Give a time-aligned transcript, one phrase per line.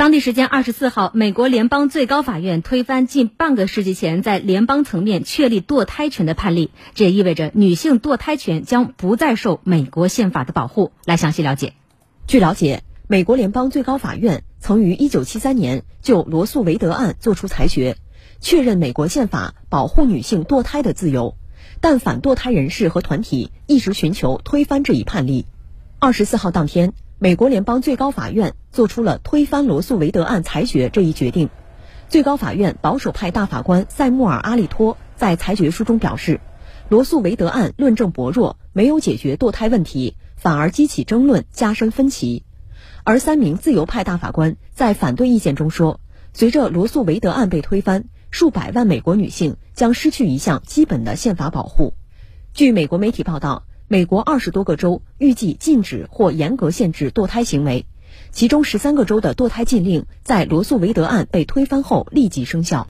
[0.00, 10.92] 当地时间二十四号，美国联邦最高法院推翻近半个世纪前在联邦层面确立堕胎权的判例，这也意味着女性堕胎权将不再受美国宪法的保护。
[11.04, 11.74] 来详细了解。
[12.26, 17.98] 据了解，美国联邦最高法院曾于一九七三年就罗素韦德案作出裁决，
[18.40, 21.36] 确认美国宪法保护女性堕胎的自由，
[21.82, 25.44] 但反堕胎人士和团体一直寻求推翻这一判例。
[25.98, 26.94] 二十四号当天。
[27.22, 31.50] 美国联邦最高法院作出了推翻罗素韦德案裁决这一决定。
[32.08, 36.40] 最高法院保守派大法官塞穆尔阿利托在裁决书中表示，
[36.88, 42.42] 罗素韦德案论证薄弱，没有解决堕胎问题，反而激起争论，加深分歧。
[43.04, 46.00] 而三名自由派大法官在反对意见中说，
[46.32, 51.92] 随着罗素韦德案被推翻，数百万美国女性将失去一项基本的宪法保护。
[52.54, 53.64] 据美国媒体报道。
[53.92, 57.86] 美国二十多个州预计禁止或严格限制堕胎行为，
[58.30, 62.86] 其中十三个州的堕胎禁令在罗素韦德案被推翻后立即生效。